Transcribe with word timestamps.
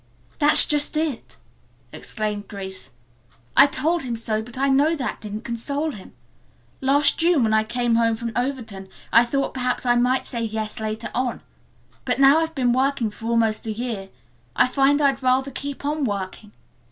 "That 0.39 0.53
is 0.53 0.65
just 0.65 0.97
it!" 0.97 1.37
exclaimed 1.91 2.47
Grace. 2.47 2.89
"I 3.55 3.67
told 3.67 4.01
him 4.01 4.15
so, 4.15 4.41
but 4.41 4.57
I 4.57 4.67
know 4.67 4.95
that 4.95 5.21
didn't 5.21 5.43
console 5.43 5.91
him. 5.91 6.13
Last 6.81 7.19
June 7.19 7.43
when 7.43 7.53
I 7.53 7.63
came 7.63 7.93
home 7.93 8.15
from 8.15 8.31
Overton 8.35 8.89
I 9.13 9.23
thought 9.23 9.53
perhaps 9.53 9.85
I 9.85 9.93
might 9.93 10.25
say 10.25 10.41
'yes' 10.41 10.79
later 10.79 11.11
on. 11.13 11.41
But 12.03 12.17
now 12.17 12.37
that 12.39 12.41
I've 12.41 12.55
been 12.55 12.73
working 12.73 13.11
for 13.11 13.27
almost 13.27 13.67
a 13.67 13.71
year 13.71 14.09
I 14.55 14.67
find 14.67 15.03
I'd 15.03 15.21
rather 15.21 15.51
keep 15.51 15.85
on 15.85 16.03
working. 16.03 16.51